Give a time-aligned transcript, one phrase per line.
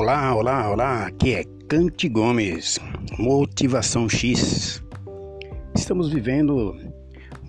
[0.00, 2.78] Olá, olá, olá, aqui é Cante Gomes,
[3.18, 4.80] Motivação X.
[5.74, 6.76] Estamos vivendo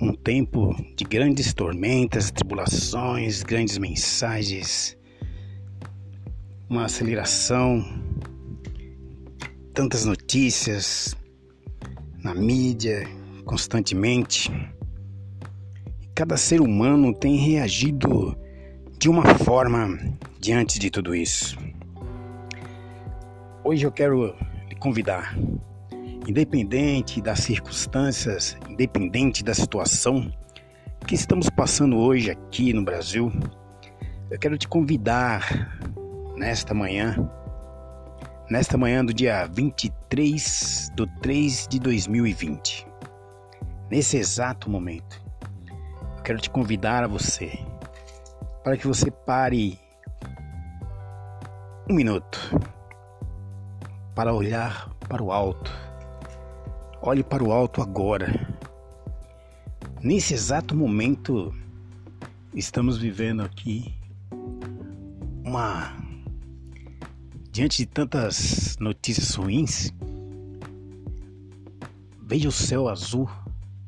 [0.00, 4.96] um tempo de grandes tormentas, tribulações, grandes mensagens,
[6.70, 7.84] uma aceleração,
[9.74, 11.14] tantas notícias
[12.24, 13.06] na mídia
[13.44, 14.50] constantemente.
[16.14, 18.34] Cada ser humano tem reagido
[18.98, 19.98] de uma forma
[20.40, 21.67] diante de tudo isso.
[23.70, 24.34] Hoje eu quero
[24.66, 25.36] lhe convidar,
[26.26, 30.32] independente das circunstâncias, independente da situação
[31.06, 33.30] que estamos passando hoje aqui no Brasil,
[34.30, 35.84] eu quero te convidar
[36.34, 37.14] nesta manhã,
[38.48, 42.86] nesta manhã do dia 23 de 3 de 2020,
[43.90, 45.22] nesse exato momento,
[46.16, 47.58] eu quero te convidar a você
[48.64, 49.78] para que você pare
[51.86, 52.77] um minuto
[54.18, 55.70] para olhar para o alto.
[57.00, 58.52] Olhe para o alto agora.
[60.02, 61.54] Nesse exato momento,
[62.52, 63.94] estamos vivendo aqui
[65.44, 65.96] uma.
[67.52, 69.94] Diante de tantas notícias ruins,
[72.20, 73.30] veja o céu azul,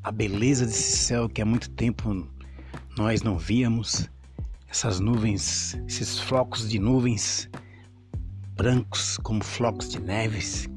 [0.00, 2.24] a beleza desse céu que há muito tempo
[2.96, 4.08] nós não víamos,
[4.68, 7.50] essas nuvens, esses flocos de nuvens
[8.60, 10.68] brancos como flocos de neves.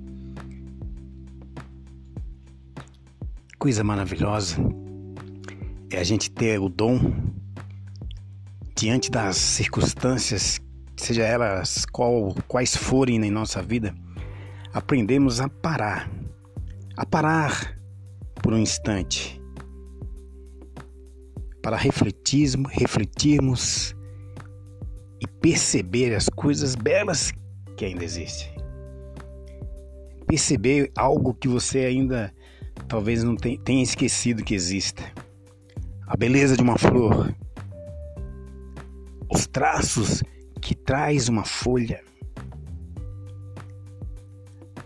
[3.60, 4.56] Coisa maravilhosa
[5.92, 7.14] é a gente ter o dom
[8.74, 10.62] diante das circunstâncias,
[10.96, 13.94] seja elas qual, quais forem em nossa vida,
[14.74, 16.10] aprendemos a parar,
[16.96, 17.78] a parar
[18.42, 19.42] por um instante,
[21.62, 23.94] para refletirmos, refletirmos
[25.20, 27.34] e perceber as coisas belas
[27.76, 28.54] que ainda existe.
[30.28, 32.34] Perceber algo que você ainda
[32.88, 35.04] talvez não tenha esquecido que exista.
[36.08, 37.34] A beleza de uma flor,
[39.30, 40.24] os traços
[40.62, 42.04] que traz uma folha,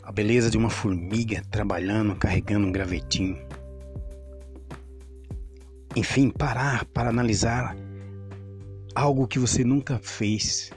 [0.02, 3.38] a beleza de uma formiga trabalhando, carregando um gravetinho.
[5.96, 7.76] Enfim, parar para analisar
[8.96, 10.72] algo que você nunca fez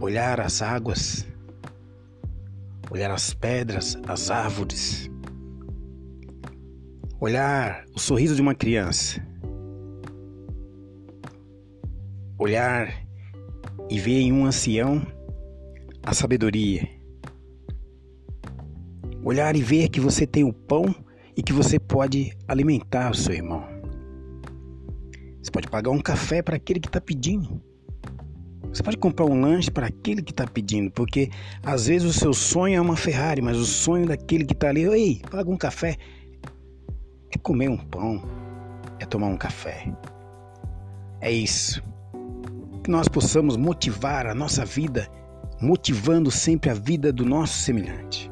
[0.00, 1.26] olhar as águas,
[2.90, 5.10] olhar as pedras, as árvores,
[7.20, 9.20] olhar o sorriso de uma criança,
[12.38, 13.06] olhar
[13.90, 15.06] e ver em um ancião
[16.02, 16.88] a sabedoria,
[19.22, 20.94] olhar e ver que você tem o pão
[21.36, 23.62] e que você pode alimentar o seu irmão.
[25.42, 27.69] Você pode pagar um café para aquele que está pedindo.
[28.72, 31.28] Você pode comprar um lanche para aquele que está pedindo, porque
[31.62, 34.84] às vezes o seu sonho é uma Ferrari, mas o sonho daquele que está ali,
[34.84, 35.96] ei, paga um café,
[37.32, 38.22] é comer um pão,
[39.00, 39.92] é tomar um café.
[41.20, 41.82] É isso.
[42.84, 45.08] Que nós possamos motivar a nossa vida,
[45.60, 48.30] motivando sempre a vida do nosso semelhante.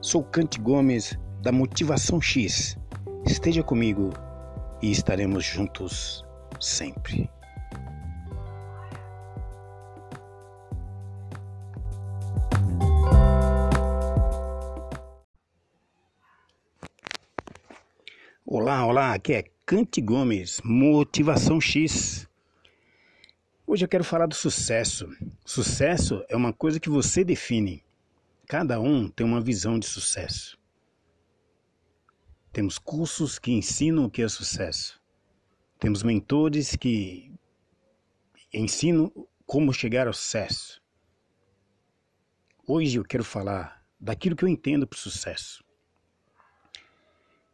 [0.00, 2.78] Sou Cante Gomes, da Motivação X.
[3.26, 4.10] Esteja comigo
[4.80, 6.24] e estaremos juntos
[6.60, 7.28] sempre.
[18.50, 22.26] Olá, olá, aqui é Cante Gomes, Motivação X.
[23.66, 25.06] Hoje eu quero falar do sucesso.
[25.44, 27.84] Sucesso é uma coisa que você define.
[28.46, 30.58] Cada um tem uma visão de sucesso.
[32.50, 34.98] Temos cursos que ensinam o que é sucesso.
[35.78, 37.30] Temos mentores que
[38.50, 39.12] ensinam
[39.44, 40.80] como chegar ao sucesso.
[42.66, 45.67] Hoje eu quero falar daquilo que eu entendo por sucesso.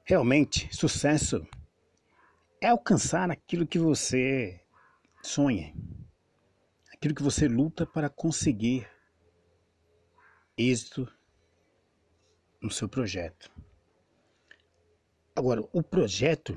[0.06, 1.46] Realmente, sucesso
[2.60, 4.60] é alcançar aquilo que você
[5.22, 5.74] sonha,
[6.92, 8.86] aquilo que você luta para conseguir
[10.58, 11.10] êxito
[12.60, 13.50] no seu projeto.
[15.34, 16.56] Agora, o projeto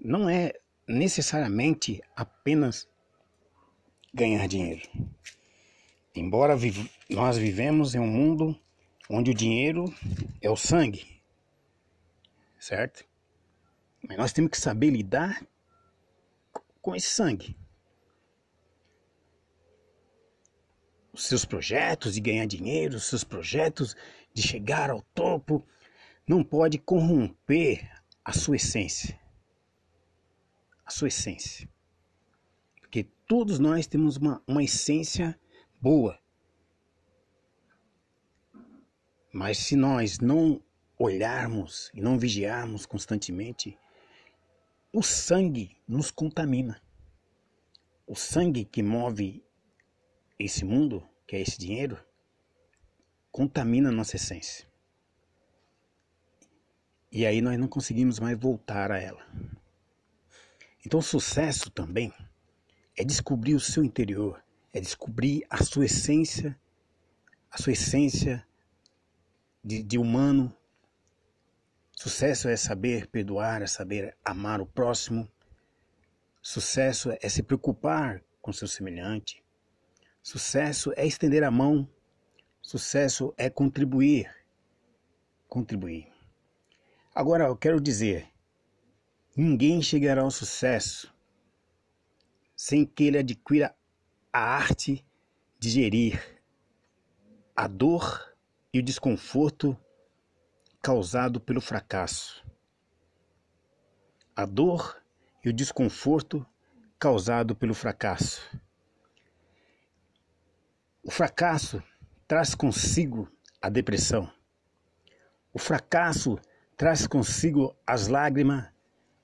[0.00, 0.52] não é
[0.88, 2.88] necessariamente apenas
[4.12, 4.82] ganhar dinheiro.
[6.12, 6.56] Embora
[7.08, 8.60] nós vivemos em um mundo
[9.08, 9.84] onde o dinheiro
[10.42, 11.13] é o sangue,
[12.64, 13.04] certo?
[14.08, 15.46] Mas nós temos que saber lidar
[16.80, 17.56] com esse sangue.
[21.12, 23.94] Os seus projetos de ganhar dinheiro, os seus projetos
[24.32, 25.66] de chegar ao topo,
[26.26, 29.20] não pode corromper a sua essência.
[30.86, 31.68] A sua essência.
[32.80, 35.38] Porque todos nós temos uma, uma essência
[35.80, 36.18] boa.
[39.32, 40.62] Mas se nós não
[41.04, 43.78] olharmos e não vigiarmos constantemente,
[44.92, 46.80] o sangue nos contamina.
[48.06, 49.44] O sangue que move
[50.38, 51.98] esse mundo, que é esse dinheiro,
[53.30, 54.66] contamina a nossa essência.
[57.10, 59.24] E aí nós não conseguimos mais voltar a ela.
[60.84, 62.12] Então, o sucesso também
[62.96, 64.42] é descobrir o seu interior,
[64.72, 66.58] é descobrir a sua essência,
[67.50, 68.46] a sua essência
[69.64, 70.54] de, de humano.
[72.04, 75.26] Sucesso é saber perdoar, é saber amar o próximo.
[76.42, 79.42] Sucesso é se preocupar com seu semelhante.
[80.22, 81.88] Sucesso é estender a mão.
[82.60, 84.30] Sucesso é contribuir.
[85.48, 86.12] Contribuir.
[87.14, 88.28] Agora eu quero dizer,
[89.34, 91.10] ninguém chegará ao sucesso
[92.54, 93.74] sem que ele adquira
[94.30, 95.02] a arte
[95.58, 96.42] de gerir
[97.56, 98.36] a dor
[98.74, 99.74] e o desconforto
[100.84, 102.44] causado pelo fracasso.
[104.36, 105.02] A dor
[105.42, 106.46] e o desconforto
[106.98, 108.42] causado pelo fracasso.
[111.02, 111.82] O fracasso
[112.28, 113.32] traz consigo
[113.62, 114.30] a depressão.
[115.54, 116.38] O fracasso
[116.76, 118.68] traz consigo as lágrimas,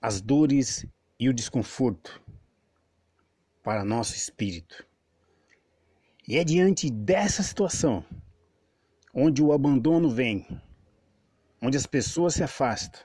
[0.00, 0.86] as dores
[1.18, 2.22] e o desconforto
[3.62, 4.82] para nosso espírito.
[6.26, 8.02] E é diante dessa situação
[9.12, 10.46] onde o abandono vem,
[11.60, 13.00] onde as pessoas se afastam,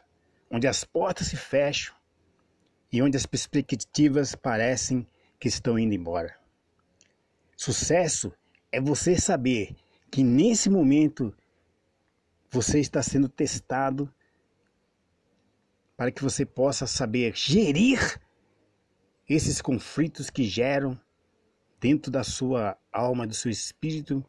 [0.50, 1.96] onde as portas se fecham
[2.92, 5.08] e onde as perspectivas parecem
[5.40, 6.38] que estão indo embora.
[7.58, 8.34] Sucesso
[8.72, 9.76] é você saber
[10.10, 11.36] que nesse momento
[12.50, 14.14] você está sendo testado
[15.98, 18.20] para que você possa saber gerir
[19.28, 21.00] esses conflitos que geram
[21.80, 24.24] dentro da sua alma, do seu espírito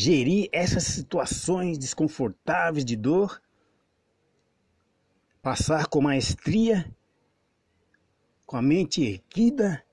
[0.00, 3.42] gerir essas situações desconfortáveis de dor,
[5.42, 6.88] passar com maestria,
[8.46, 9.84] com a mente erguida,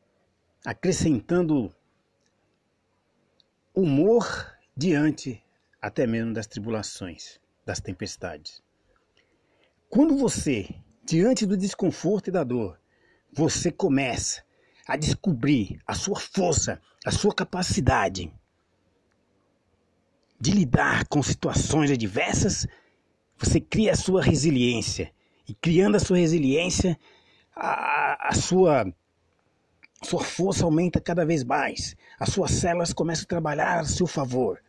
[0.64, 1.74] acrescentando
[3.74, 5.44] humor diante
[5.82, 8.62] até mesmo das tribulações, das tempestades.
[9.90, 10.70] Quando você,
[11.04, 12.80] diante do desconforto e da dor,
[13.34, 14.44] você começa
[14.88, 18.32] a descobrir a sua força, a sua capacidade,
[20.40, 22.68] de lidar com situações adversas,
[23.38, 25.12] você cria a sua resiliência.
[25.48, 26.98] E criando a sua resiliência,
[27.56, 28.86] a, a sua,
[30.04, 31.96] sua força aumenta cada vez mais.
[32.20, 34.62] As suas células começam a trabalhar a seu favor.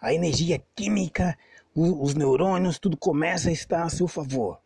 [0.00, 1.36] A energia química,
[1.74, 4.58] o, os neurônios, tudo começa a estar a seu favor.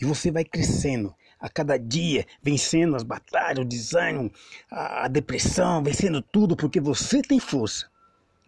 [0.00, 4.30] E você vai crescendo a cada dia, vencendo as batalhas, o desânimo,
[4.70, 7.90] a, a depressão, vencendo tudo, porque você tem força.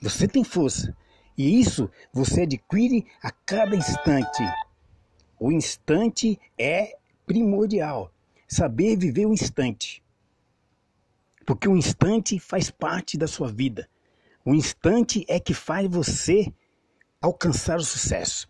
[0.01, 0.95] Você tem força.
[1.37, 4.43] E isso você adquire a cada instante.
[5.39, 6.97] O instante é
[7.27, 8.13] primordial.
[8.47, 10.03] Saber viver o instante.
[11.45, 13.89] Porque o instante faz parte da sua vida.
[14.45, 16.53] O instante é que faz você
[17.21, 18.49] alcançar o sucesso.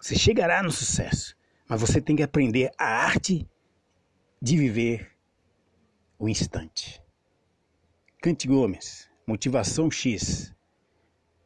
[0.00, 1.36] Você chegará no sucesso,
[1.68, 3.46] mas você tem que aprender a arte
[4.40, 5.10] de viver
[6.18, 7.02] o instante.
[8.22, 10.54] Cante Gomes, Motivação X.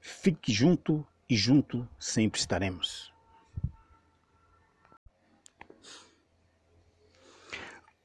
[0.05, 3.15] Fique junto e junto sempre estaremos.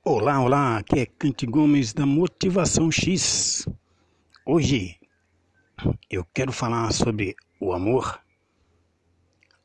[0.03, 3.67] Olá, olá, aqui é Cante Gomes da Motivação X.
[4.45, 4.99] Hoje
[6.07, 8.21] eu quero falar sobre o amor.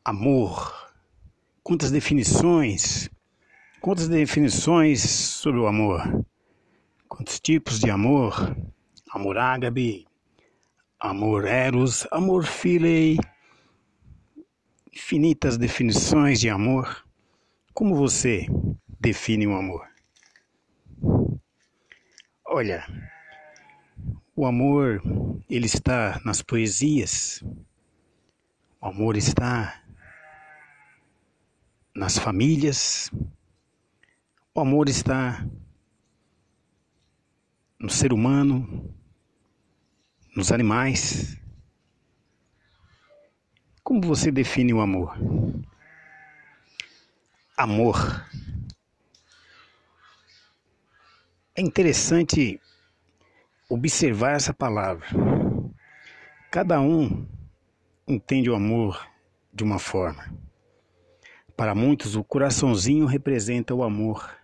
[0.03, 0.91] Amor.
[1.63, 3.11] Quantas definições?
[3.79, 6.25] Quantas definições sobre o amor?
[7.07, 8.57] Quantos tipos de amor?
[9.13, 10.07] Amor ágape,
[11.03, 13.19] amor eros, amor filei,
[14.93, 17.05] infinitas definições de amor.
[17.75, 18.47] Como você
[19.01, 19.85] define o amor?
[22.47, 22.87] Olha,
[24.37, 25.03] o amor
[25.51, 27.43] ele está nas poesias.
[28.81, 29.83] O amor está
[31.93, 33.11] nas famílias.
[34.55, 35.45] O amor está
[37.81, 38.95] no ser humano,
[40.35, 41.39] nos animais.
[43.83, 45.17] Como você define o amor?
[47.57, 48.27] Amor.
[51.55, 52.61] É interessante
[53.69, 55.07] observar essa palavra.
[56.51, 57.27] Cada um
[58.07, 59.07] entende o amor
[59.53, 60.33] de uma forma.
[61.57, 64.35] Para muitos, o coraçãozinho representa o amor.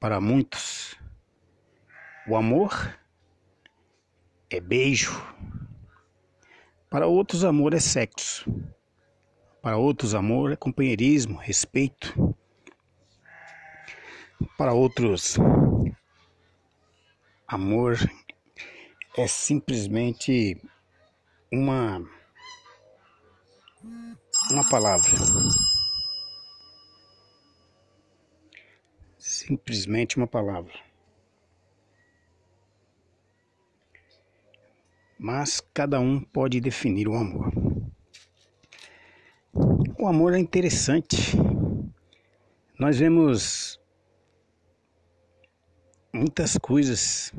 [0.00, 0.96] Para muitos,
[2.26, 2.98] o amor
[4.56, 5.12] é beijo.
[6.90, 8.44] Para outros, amor é sexo.
[9.62, 12.36] Para outros, amor é companheirismo, respeito.
[14.58, 15.36] Para outros,
[17.46, 17.96] amor
[19.16, 20.60] é simplesmente
[21.50, 22.02] uma
[24.50, 25.12] uma palavra.
[29.18, 30.91] Simplesmente uma palavra.
[35.22, 37.52] Mas cada um pode definir o amor.
[39.96, 41.36] O amor é interessante.
[42.76, 43.80] Nós vemos
[46.12, 47.32] muitas coisas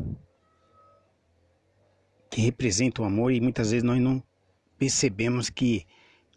[2.32, 4.24] que representam o amor e muitas vezes nós não
[4.78, 5.86] percebemos que,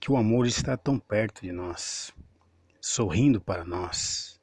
[0.00, 2.12] que o amor está tão perto de nós,
[2.80, 4.40] sorrindo para nós.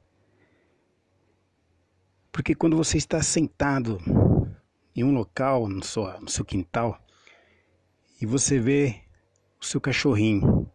[2.32, 4.00] Porque quando você está sentado
[4.94, 6.98] em um local, no seu, no seu quintal,
[8.20, 9.02] e você vê
[9.60, 10.70] o seu cachorrinho,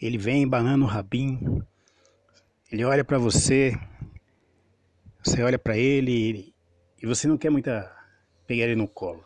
[0.00, 1.66] ele vem banando o rabinho,
[2.70, 3.72] ele olha para você,
[5.22, 6.54] você olha para ele
[7.02, 7.90] e você não quer muita
[8.46, 9.24] pegar ele no colo.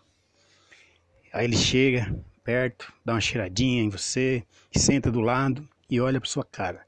[1.32, 6.28] Aí ele chega perto, dá uma cheiradinha em você, senta do lado e olha para
[6.28, 6.86] sua cara.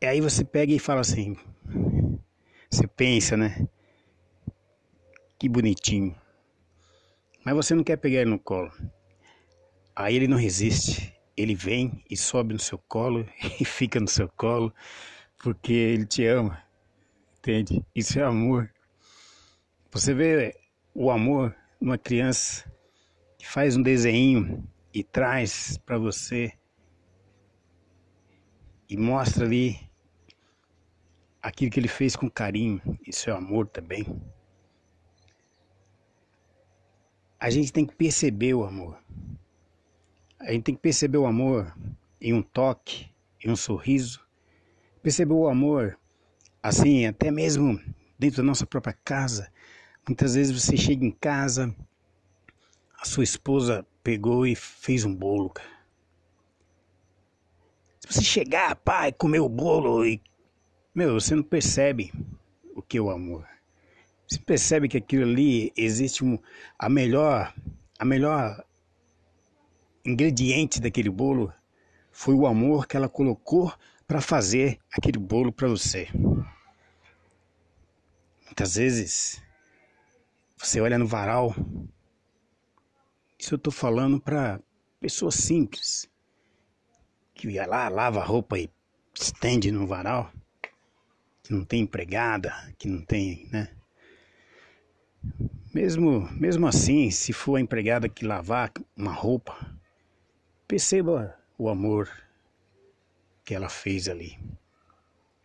[0.00, 1.36] E aí você pega e fala assim,
[2.70, 3.66] você pensa, né?
[5.38, 6.14] Que bonitinho.
[7.44, 8.70] Mas você não quer pegar ele no colo.
[9.96, 11.14] Aí ele não resiste.
[11.36, 13.26] Ele vem e sobe no seu colo
[13.58, 14.72] e fica no seu colo
[15.42, 16.62] porque ele te ama.
[17.38, 17.84] Entende?
[17.94, 18.72] Isso é amor.
[19.90, 20.54] Você vê
[20.94, 22.70] o amor numa criança
[23.38, 24.62] que faz um desenho
[24.92, 26.52] e traz para você
[28.88, 29.89] e mostra ali
[31.42, 32.80] aquilo que ele fez com carinho.
[33.06, 34.06] Isso é amor também.
[37.38, 38.98] A gente tem que perceber o amor.
[40.38, 41.74] A gente tem que perceber o amor
[42.20, 43.10] em um toque,
[43.44, 44.20] em um sorriso.
[45.02, 45.98] Perceber o amor,
[46.62, 47.80] assim, até mesmo
[48.18, 49.50] dentro da nossa própria casa,
[50.10, 51.74] Muitas vezes você chega em casa,
[53.00, 55.52] a sua esposa pegou e fez um bolo.
[58.00, 60.20] Se você chegar, pai, comer o bolo e.
[61.00, 62.12] Meu, você não percebe
[62.76, 63.48] o que é o amor.
[64.28, 66.38] Você percebe que aquilo ali existe um,
[66.78, 67.54] a melhor,
[67.98, 68.62] a melhor
[70.04, 71.50] ingrediente daquele bolo
[72.12, 73.72] foi o amor que ela colocou
[74.06, 76.06] para fazer aquele bolo para você.
[78.44, 79.42] Muitas vezes
[80.58, 81.54] você olha no varal.
[83.38, 84.60] Isso eu estou falando para
[85.00, 86.06] pessoas simples.
[87.32, 88.68] Que ia lá, lava a roupa e
[89.14, 90.30] estende no varal.
[91.50, 93.68] Que não tem empregada, que não tem, né?
[95.74, 99.76] Mesmo, mesmo assim, se for a empregada que lavar uma roupa,
[100.68, 102.08] perceba o amor
[103.44, 104.38] que ela fez ali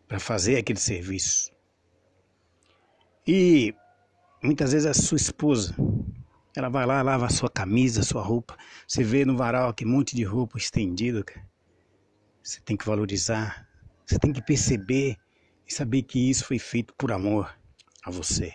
[0.08, 1.52] para fazer aquele serviço.
[3.26, 3.74] E
[4.46, 5.74] Muitas vezes a sua esposa,
[6.56, 8.56] ela vai lá, lava a sua camisa, a sua roupa.
[8.88, 11.26] Você vê no varal aquele monte de roupa estendida.
[12.44, 13.68] Você tem que valorizar.
[14.06, 15.18] Você tem que perceber
[15.68, 17.58] e saber que isso foi feito por amor
[18.04, 18.54] a você.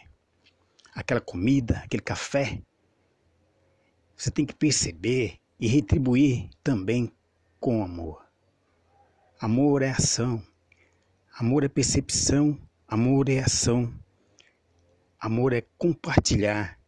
[0.94, 2.62] Aquela comida, aquele café.
[4.16, 7.12] Você tem que perceber e retribuir também
[7.58, 8.24] com amor.
[9.40, 10.42] Amor é ação.
[11.38, 12.58] Amor é percepção.
[12.86, 13.92] Amor é ação.
[15.18, 16.78] Amor é compartilhar.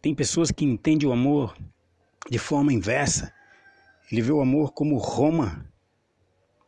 [0.00, 1.56] Tem pessoas que entendem o amor
[2.28, 3.32] de forma inversa.
[4.10, 5.71] Ele vê o amor como Roma.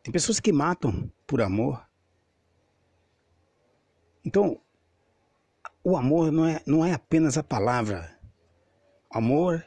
[0.05, 1.83] Tem pessoas que matam por amor.
[4.23, 4.61] Então,
[5.83, 8.15] o amor não é, não é apenas a palavra.
[9.09, 9.65] Amor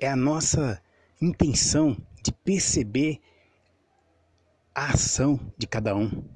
[0.00, 0.82] é a nossa
[1.20, 3.20] intenção de perceber
[4.74, 6.34] a ação de cada um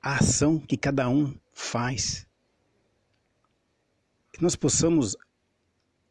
[0.00, 2.26] a ação que cada um faz.
[4.32, 5.18] Que nós possamos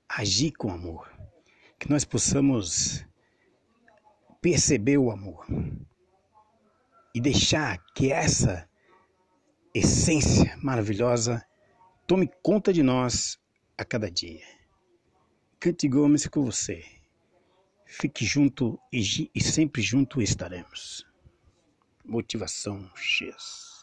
[0.07, 1.11] agir com amor,
[1.79, 3.03] que nós possamos
[4.39, 5.47] perceber o amor
[7.15, 8.69] e deixar que essa
[9.73, 11.41] essência maravilhosa
[12.05, 13.39] tome conta de nós
[13.77, 14.45] a cada dia.
[15.57, 16.83] Cante Gomes com você.
[17.85, 21.05] Fique junto e, e sempre junto estaremos.
[22.03, 23.74] Motivação X.